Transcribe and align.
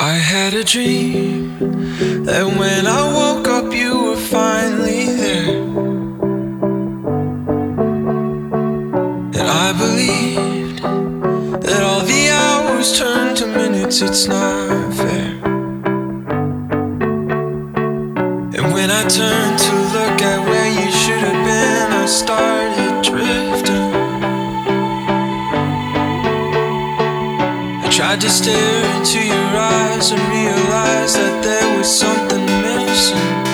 I 0.00 0.12
had 0.12 0.54
a 0.54 0.62
dream 0.62 1.58
that 2.24 2.46
when 2.46 2.86
I 2.86 3.12
woke 3.12 3.48
up, 3.48 3.74
you 3.74 4.04
were 4.04 4.16
finally 4.16 5.06
there. 5.06 5.58
And 9.34 9.48
I 9.66 9.72
believed 9.76 10.82
that 11.64 11.82
all 11.82 12.02
the 12.02 12.30
hours 12.30 12.96
turned 12.96 13.38
to 13.38 13.46
minutes, 13.48 14.00
it's 14.00 14.28
not 14.28 14.94
fair. 14.94 15.34
And 18.54 18.72
when 18.72 18.92
I 18.92 19.02
turned 19.08 19.58
to 19.58 19.74
look 19.96 20.22
at 20.22 20.48
where 20.48 20.70
you 20.80 20.92
should 20.92 21.18
have 21.18 21.44
been, 21.44 21.92
I 21.92 22.06
started 22.06 23.02
drifting. 23.02 23.87
Tried 27.98 28.20
to 28.20 28.30
stare 28.30 28.96
into 28.96 29.18
your 29.26 29.56
eyes 29.56 30.12
and 30.12 30.20
realize 30.30 31.14
that 31.14 31.42
there 31.42 31.76
was 31.76 31.88
something 31.88 32.46
missing. 32.46 33.47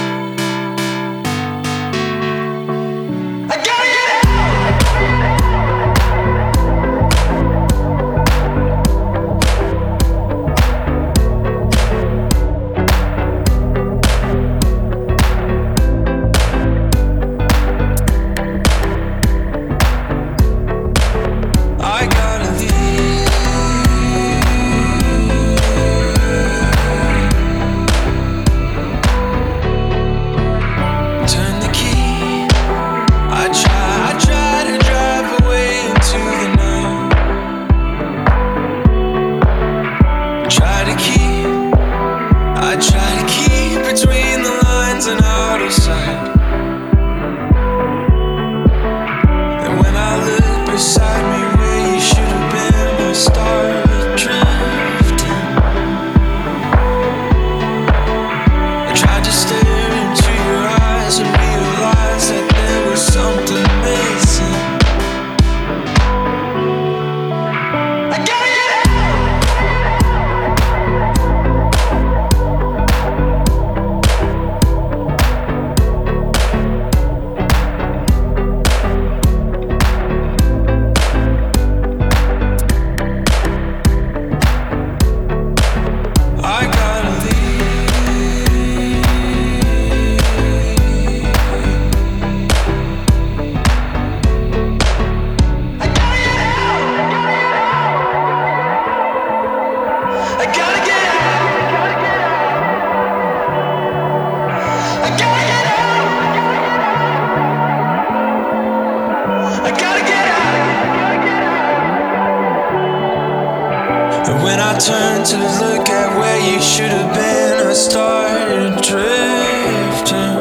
Look 115.76 115.88
at 115.88 116.18
where 116.18 116.52
you 116.52 116.60
should 116.62 116.90
have 116.90 117.14
been, 117.14 117.66
I 117.66 117.72
started 117.72 118.74
drifting. 118.90 120.38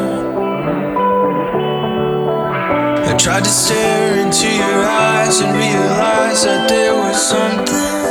I 3.10 3.18
tried 3.18 3.44
to 3.44 3.50
stare 3.50 4.16
into 4.26 4.48
your 4.48 4.84
eyes 4.86 5.40
and 5.40 5.56
realize 5.56 6.44
that 6.44 6.70
there 6.70 6.94
was 6.94 7.20
something. 7.20 8.03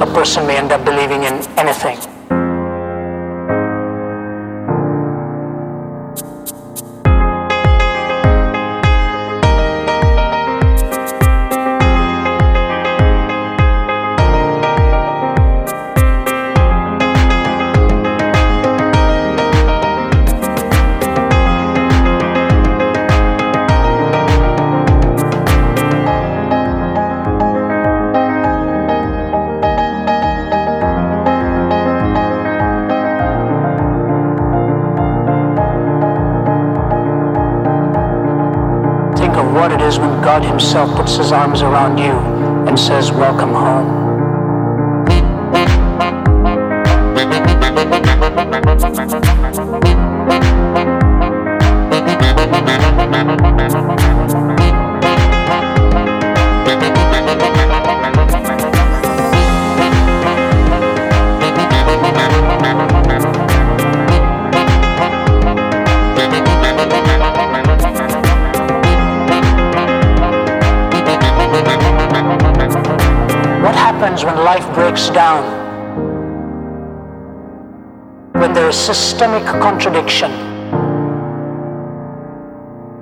a 0.00 0.06
person 0.06 0.46
may 0.46 0.56
end 0.56 0.70
up 0.70 0.87
wraps 41.08 41.16
his 41.16 41.32
arms 41.32 41.62
around 41.62 41.96
you. 41.96 42.17
systemic 78.94 79.44
contradiction. 79.60 80.30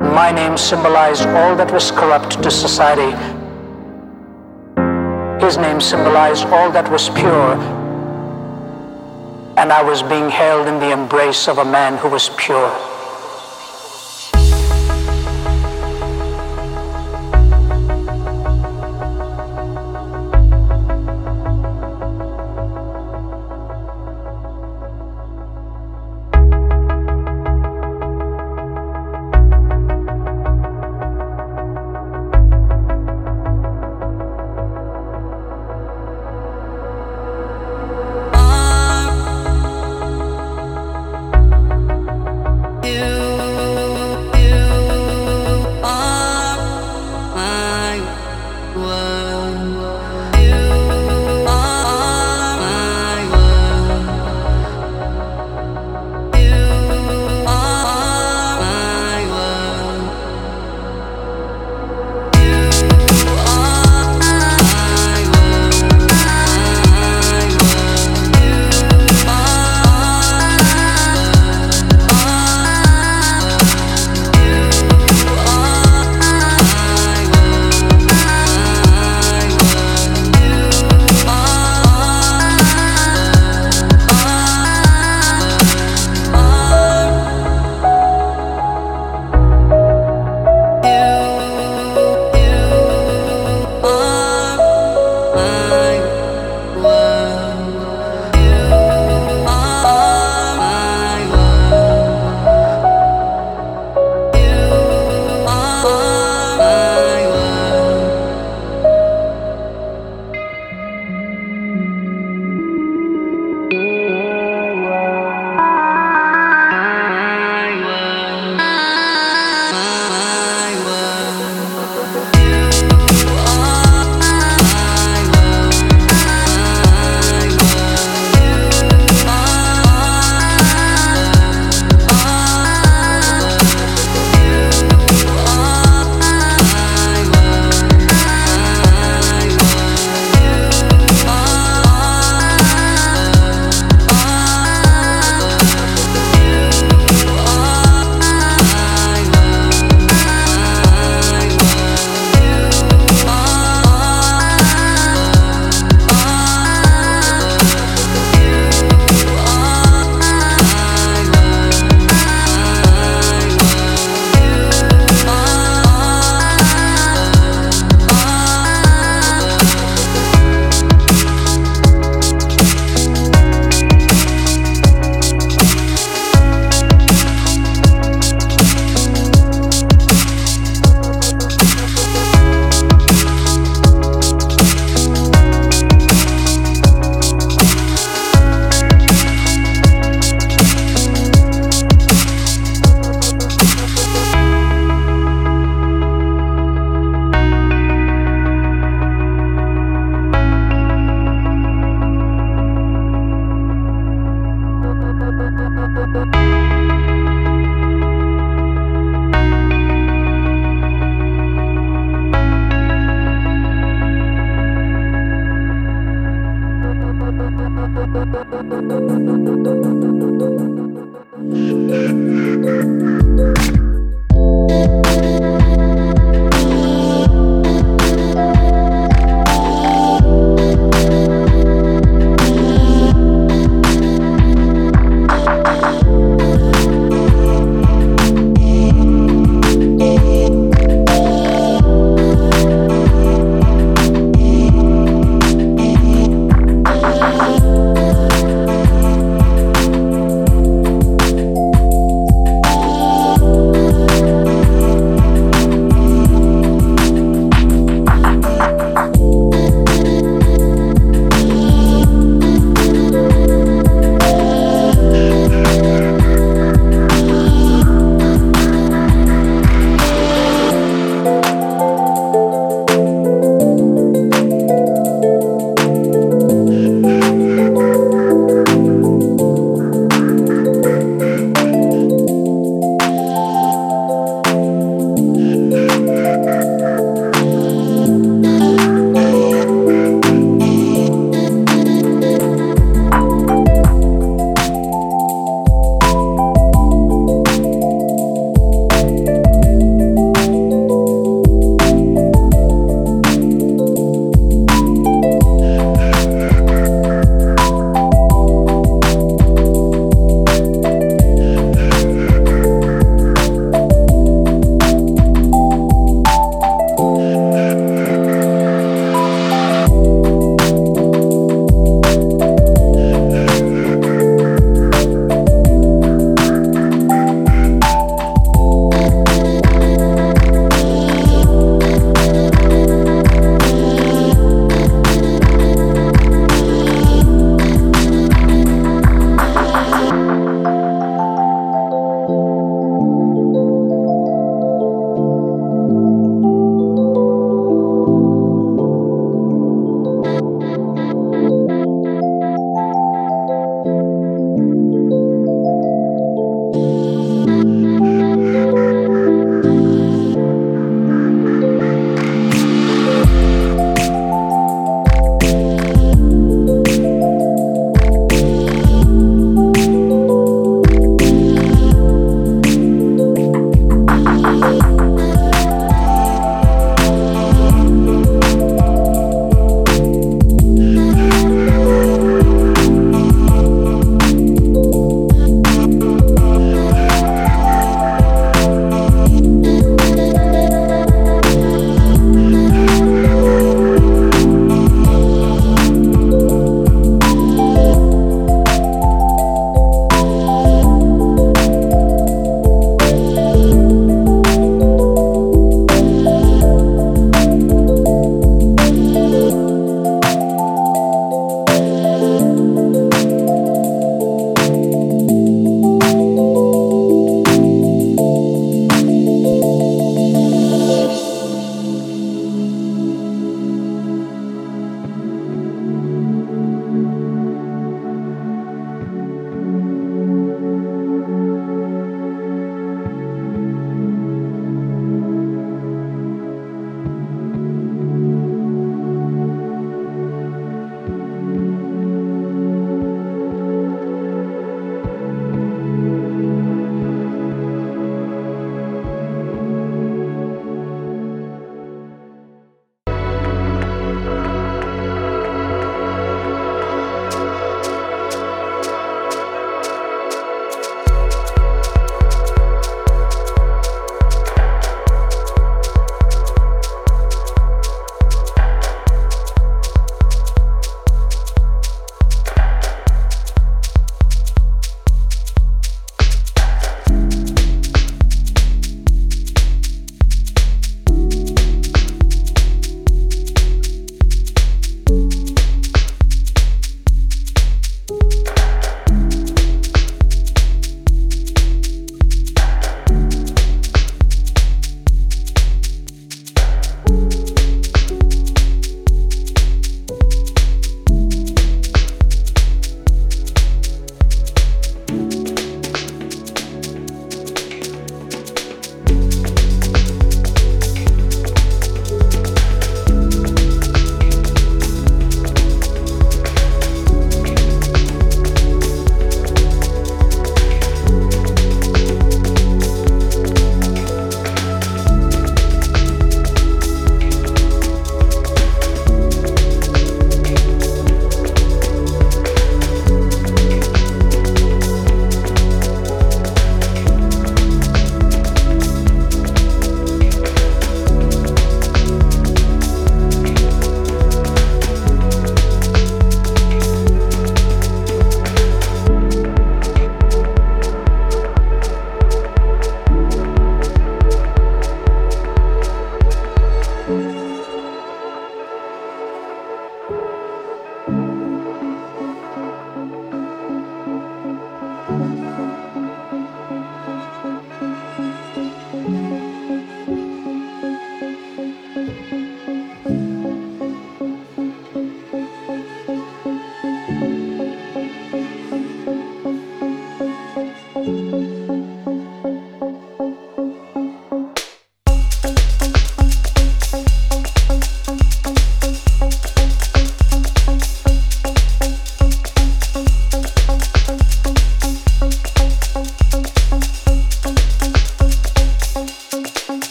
My 0.00 0.32
name 0.32 0.56
symbolized 0.56 1.28
all 1.28 1.54
that 1.54 1.70
was 1.70 1.92
corrupt 1.92 2.42
to 2.42 2.50
society. 2.50 3.12
His 5.40 5.56
name 5.56 5.80
symbolized 5.80 6.46
all 6.46 6.72
that 6.72 6.90
was 6.90 7.10
pure. 7.10 7.54
And 9.56 9.72
I 9.72 9.84
was 9.84 10.02
being 10.02 10.28
held 10.28 10.66
in 10.66 10.80
the 10.80 10.90
embrace 10.90 11.46
of 11.46 11.58
a 11.58 11.64
man 11.64 11.96
who 11.96 12.08
was 12.08 12.28
pure. 12.30 12.87